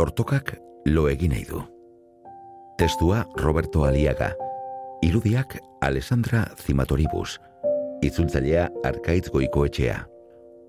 [0.00, 0.54] Dortokak
[0.86, 1.60] lo egin nahi du.
[2.78, 4.32] Testua Roberto Aliaga.
[5.02, 7.40] Irudiak Alessandra Zimatoribus.
[8.00, 9.98] Itzultzailea Arkaitz Goikoetxea.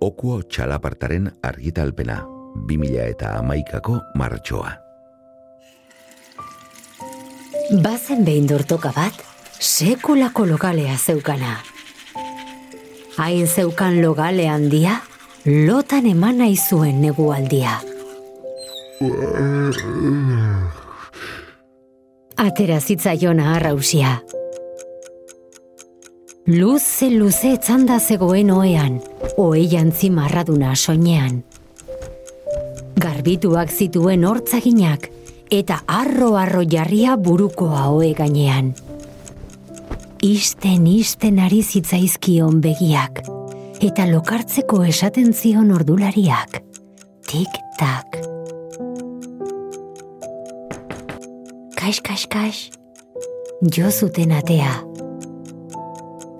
[0.00, 2.24] Okuo txalapartaren argitalpena.
[2.66, 4.72] 2000 eta amaikako martxoa.
[7.82, 9.14] Bazen behin dortoka bat,
[9.60, 11.60] sekulako logalea zeukana.
[13.20, 14.94] Hain zeukan logale handia,
[15.44, 17.74] lotan eman nahi zuen negualdia.
[22.40, 24.14] Atera zitzaiona arrausia.
[26.48, 29.02] Luze luze etzanda zegoen oean,
[29.36, 31.42] oei jantzi marraduna soinean.
[33.04, 35.10] Garbituak zituen hortzaginak,
[35.52, 38.72] eta arro-arro jarria buruko haue gainean.
[40.22, 43.22] Isten isten ari zitzaizkion begiak,
[43.80, 46.60] eta lokartzeko esaten zion ordulariak.
[47.30, 48.18] Tik-tak.
[51.80, 52.60] Kaix, kaix, kaix.
[53.64, 54.74] Jo zuten atea.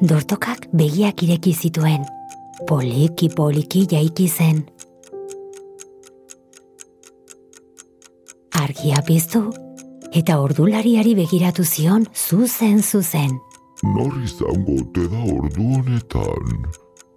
[0.01, 2.05] Dortokak begiak ireki zituen.
[2.69, 4.63] Poliki poliki jaiki zen.
[8.71, 9.41] argia piztu
[10.13, 13.39] eta ordulariari begiratu zion zuzen zuzen.
[13.83, 16.67] Nor izango te da ordu honetan?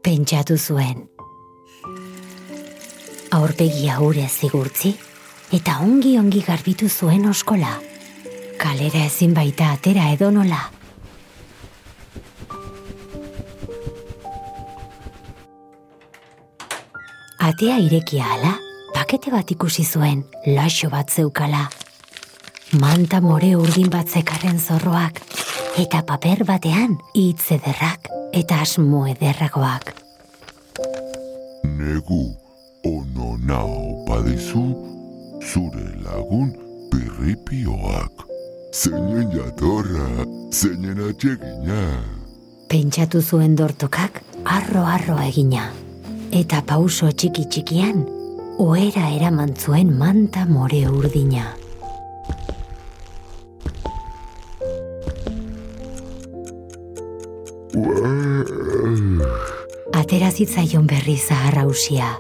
[0.03, 1.01] Pentsatu zuen.
[3.35, 4.93] Aurpegia ure zigurtzi
[5.51, 7.73] eta ongi ongi garbitu zuen oskola.
[8.61, 10.61] Kalera ezin baita atera edonola.
[17.43, 18.55] Atea irekia ala,
[18.95, 20.23] pakete bat ikusi zuen,
[20.55, 21.67] laxo bat zeukala.
[22.79, 25.19] Manta more urdin bat zekarren zorroak,
[25.77, 29.93] eta paper batean hitz ederrak eta asmo ederragoak.
[31.65, 32.35] Negu,
[32.85, 34.65] ono nao padizu,
[35.41, 36.53] zure lagun
[36.91, 38.27] pirripioak.
[38.73, 41.81] Zeinen jatorra, zeinen atxegina.
[42.69, 45.67] Pentsatu zuen dortokak, arro-arro egina.
[46.33, 48.05] Eta pauso txiki txikian,
[48.61, 51.51] oera eraman zuen manta more urdina.
[60.23, 62.13] Atera zitzaion berri zahar hausia.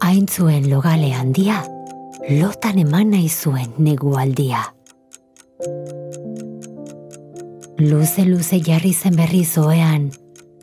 [0.00, 1.58] Hain zuen logale handia,
[2.30, 4.62] lotan eman nahi zuen negualdia.
[7.76, 10.08] Luze-luze jarri zen berri zoean,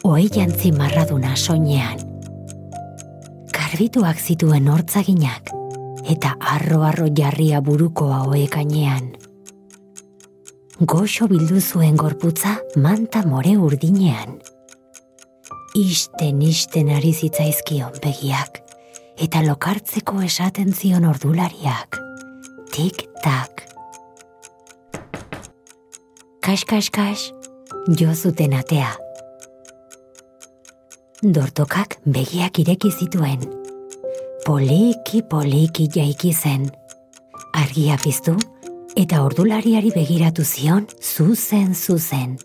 [0.02, 2.02] oei jantzi marraduna soinean
[3.54, 5.54] garbituak zituen hortzaginak
[6.10, 9.14] eta arro-arro jarria buruko haue gainean.
[10.82, 14.40] Goxo bildu zuen gorputza manta more urdinean.
[15.78, 18.62] Isten isten ari zitzaizkion begiak
[19.22, 22.00] eta lokartzeko esaten zion ordulariak.
[22.74, 23.66] Tik-tak.
[26.42, 27.30] Kax,
[28.00, 28.90] jo zuten atea.
[31.22, 33.44] Dortokak begiak ireki zituen
[34.50, 36.64] poliki poliki jaiki zen.
[37.54, 38.34] Argia piztu
[38.98, 42.40] eta ordulariari begiratu zion zuzen zuzen.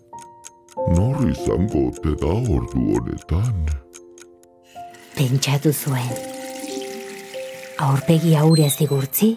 [0.93, 3.65] Nor izango te da ordu honetan?
[5.15, 6.11] Pentsatu zuen.
[7.81, 9.31] Aurpegi haure zigurtzi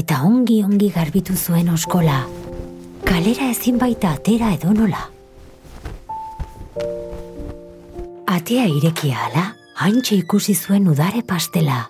[0.00, 2.24] eta ongi ongi garbitu zuen oskola.
[3.06, 5.04] Kalera ezin baita atera edonola.
[8.26, 9.44] Atea irekia ala,
[9.78, 11.84] hantxe ikusi zuen udare pastela.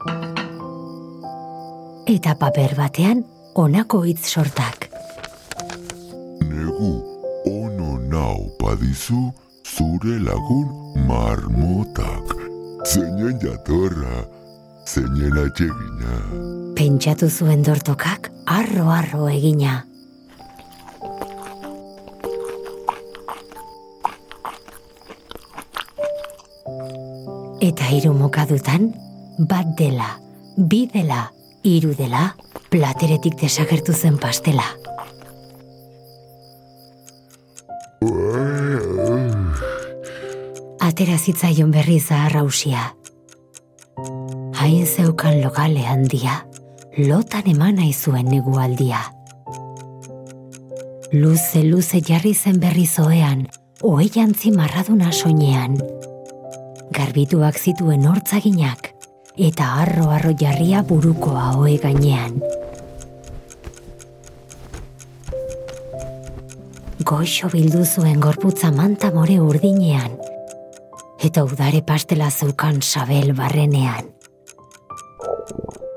[2.04, 3.24] Eta paper batean
[3.56, 4.90] honako hitz sortak.
[6.44, 7.09] Negu,
[8.10, 9.30] nau padizu
[9.62, 10.66] zure lagun
[11.06, 12.34] marmotak.
[12.90, 14.24] Zeinen jatorra,
[14.86, 16.16] zeinen atxegina.
[16.74, 19.84] Pentsatu zuen dortokak arro-arro egina.
[27.60, 28.90] Eta hiru mokadutan,
[29.46, 30.16] bat dela,
[30.56, 31.28] bi dela,
[31.62, 32.30] hiru dela,
[32.72, 34.79] plateretik desagertu zen pastela.
[40.80, 42.94] Atera zitzaion berri zaharra usia.
[44.56, 46.46] Hain zeukan logale handia,
[46.96, 49.02] lotan eman zuen negualdia.
[51.12, 53.48] Luze luze jarri zen berri zoean,
[53.82, 55.76] oei jantzi marraduna soinean.
[56.96, 58.94] Garbituak zituen hortzaginak,
[59.36, 62.40] eta arro-arro jarria buruko haue gainean.
[67.10, 70.12] Goxo bildu zuen gorputza manta more urdinean,
[71.18, 74.12] eta udare pastela zeukan sabel barrenean.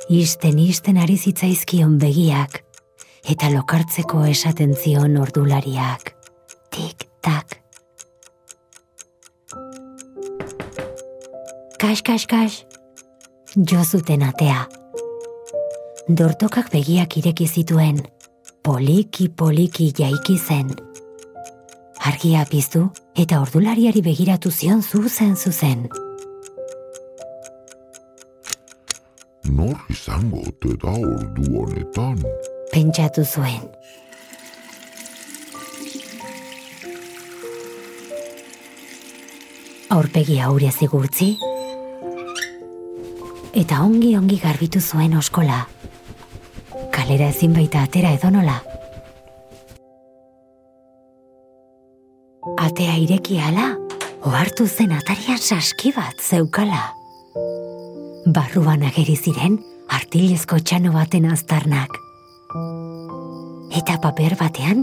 [0.10, 2.64] Isten isten ari zitzaizkion begiak,
[3.30, 6.16] eta lokartzeko esaten zion ordulariak.
[6.74, 7.60] Tik, tak.
[11.78, 12.56] Kas, kas, kas.
[13.54, 14.66] Jo zuten atea.
[16.10, 18.02] Dortokak begiak ireki zituen,
[18.66, 20.74] poliki poliki jaiki zen.
[22.04, 25.86] Argia piztu eta ordulariari begiratu zion zuzen zuzen.
[29.48, 32.20] Nor izango ote da ordu honetan?
[32.74, 33.64] Pentsatu zuen.
[39.94, 41.30] Aurpegi aure zigurtzi,
[43.64, 45.64] eta ongi ongi garbitu zuen oskola.
[46.92, 48.60] Kalera ezin baita atera edonola.
[52.74, 53.68] Atea ireki ala,
[54.26, 56.80] ohartu zen atarian saski bat zeukala.
[58.34, 59.60] Barruan ageri ziren
[59.94, 61.94] artilezko txano baten aztarnak.
[63.78, 64.82] Eta paper batean,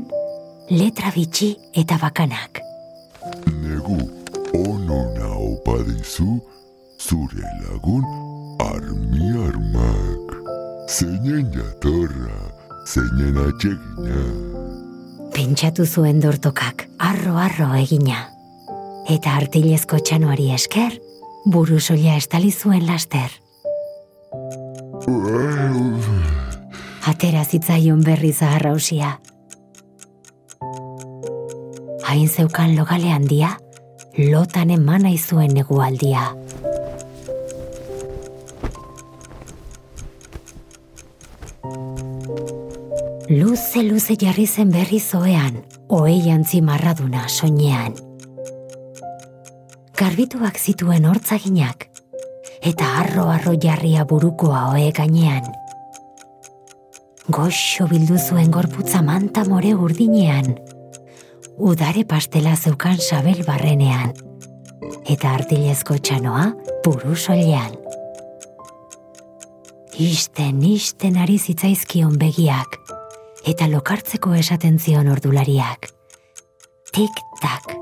[0.70, 1.48] letra bitxi
[1.82, 2.60] eta bakanak.
[3.64, 3.98] Negu
[4.54, 6.36] onona opa dizu,
[6.94, 8.06] zure lagun
[8.69, 10.36] armi armak.
[10.86, 12.38] Zeinen jatorra,
[12.86, 14.22] zeinen atsegina.
[15.34, 18.26] Pentsatu zuen dortokak, arro-arro egina.
[19.11, 20.99] Eta artilezko txanoari esker,
[21.49, 23.32] buru soila estali zuen laster.
[27.11, 29.17] Atera zitzaion berri zaharrausia.
[32.11, 33.56] Hain zeukan logale handia,
[34.19, 36.29] lotan emana izuen negualdia.
[43.31, 47.96] Luze luze jarri zen berri zoean, oei jantzi marraduna soinean.
[49.98, 51.88] Garbituak zituen hortzaginak,
[52.62, 55.48] eta arro-arro jarria burukoa oe gainean.
[57.31, 60.54] Goxo bildu zuen gorputza manta more urdinean,
[61.58, 64.14] udare pastela zeukan sabel barrenean,
[65.10, 66.46] eta artilezko txanoa
[66.86, 67.75] buru soilean.
[69.98, 72.78] Isten, isten ari zitzaizkion begiak,
[73.46, 75.88] eta lokartzeko esaten zion ordulariak.
[76.92, 77.75] Tik-tak.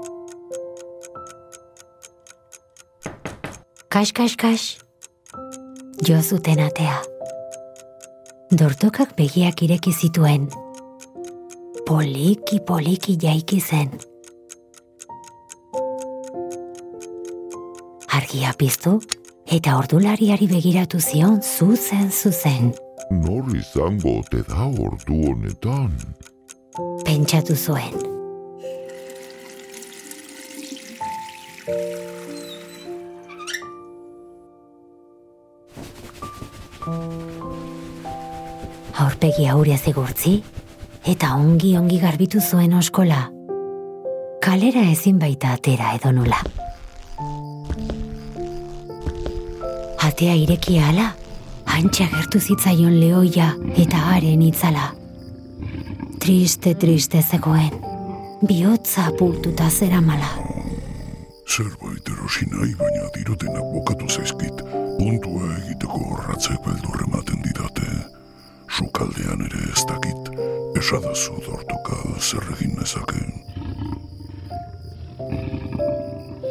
[3.89, 4.67] Kas, kas, kas.
[6.07, 7.01] Jo zuten atea.
[8.51, 10.49] Dortokak begiak ireki zituen.
[11.89, 13.91] Poliki, poliki jaiki zen.
[18.13, 18.99] Argia piztu
[19.49, 22.75] eta ordulariari begiratu zion zuzen zuzen.
[23.11, 25.95] Nor izango ote da ordu honetan?
[27.07, 27.95] Pentsatu zuen.
[38.99, 40.35] Aurpegi aurria zigurtzi,
[41.09, 43.23] eta ongi ongi garbitu zuen oskola.
[44.45, 46.43] Kalera ezin baita atera edo nula.
[50.05, 51.09] Atea ireki ala,
[51.79, 54.89] antxa gertu zitzaion lehoia eta haren itzala.
[56.19, 57.71] Triste, triste zegoen,
[58.43, 60.31] bihotza apurtuta zera mala.
[61.49, 64.65] Zerbait erosi nahi baina dirutenak bokatu zaizkit.
[64.99, 67.87] Puntua egiteko horratzek beldur ematen didate.
[68.69, 70.33] Sukaldean ere ez dakit.
[70.77, 73.33] Esadazu dortoka zer egin nezakeen.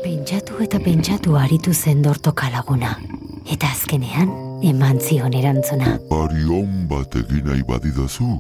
[0.01, 2.95] Pentsatu eta pentsatu aritu zen dortoka laguna.
[3.47, 4.31] Eta azkenean,
[4.63, 5.97] eman zion erantzuna.
[6.11, 8.37] Arion bat egin nahi badidazu,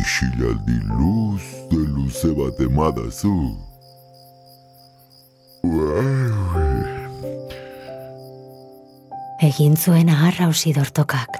[0.00, 3.34] isilaldi luze luze bat emadazu.
[9.40, 11.38] Egin zuen aharra usi dortokak.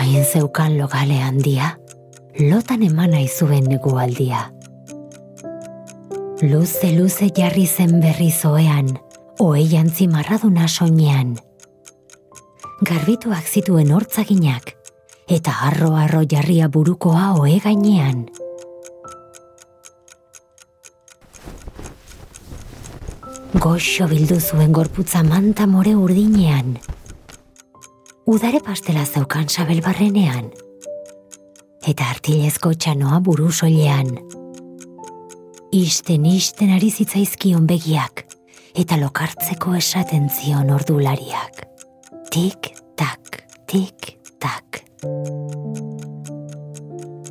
[0.00, 1.76] Haien zeukan logale handia,
[2.38, 4.48] lotan emana izuen negualdia.
[6.42, 8.94] Luze luze jarri zen berri zoean,
[9.38, 11.36] oei jantzi marraduna soinean.
[12.80, 14.70] Garbituak zituen hortzaginak,
[15.28, 18.22] eta arro-arro jarria burukoa oe gainean.
[23.60, 26.78] Goxo bildu zuen gorputza manta more urdinean.
[28.24, 30.48] Udare pastela zeukan sabel barrenean.
[31.84, 34.14] Eta artilezko txanoa buru soilean.
[35.76, 38.24] Isten isten ari zitzaizkion begiak,
[38.72, 41.69] eta lokartzeko esaten zion ordulariak.
[42.30, 44.84] Tik, tak, tik, tak.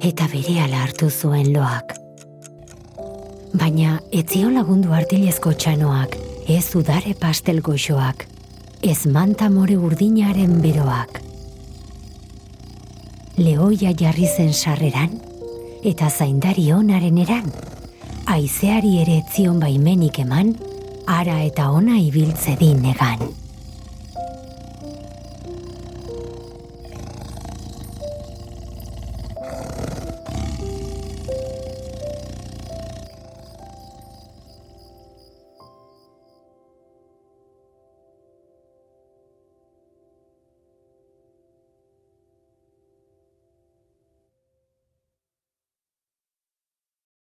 [0.03, 1.96] Eta bere hartu zuen loak,
[3.56, 6.18] Baina etzio lagundu artilezko txanoak,
[6.51, 8.27] ez udare pastel goxoak,
[8.84, 11.22] ez manta more urdinaren beroak.
[13.39, 15.15] Leoia jarri zen sarreran,
[15.82, 17.48] eta zaindari onaren eran,
[18.27, 20.58] aizeari ere etzion baimenik eman,
[21.08, 23.49] ara eta ona ibiltze din negan.